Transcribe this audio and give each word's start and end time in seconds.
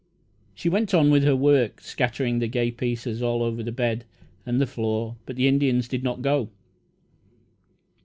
She 0.55 0.67
went 0.67 0.95
on 0.95 1.11
with 1.11 1.23
her 1.25 1.35
work, 1.35 1.79
scattering 1.79 2.39
the 2.39 2.47
gay 2.47 2.71
pieces 2.71 3.21
all 3.21 3.43
over 3.43 3.61
the 3.61 3.71
bed 3.71 4.03
and 4.47 4.59
the 4.59 4.65
floor, 4.65 5.15
but 5.27 5.35
the 5.35 5.47
Indians 5.47 5.87
did 5.87 6.01
not 6.03 6.23
go. 6.23 6.49